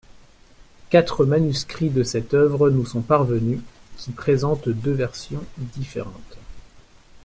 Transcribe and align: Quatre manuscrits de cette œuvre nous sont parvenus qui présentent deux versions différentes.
Quatre 0.89 1.25
manuscrits 1.25 1.91
de 1.91 2.01
cette 2.01 2.33
œuvre 2.33 2.71
nous 2.71 2.87
sont 2.87 3.01
parvenus 3.03 3.59
qui 3.97 4.09
présentent 4.09 4.67
deux 4.67 4.93
versions 4.93 5.43
différentes. 5.75 6.39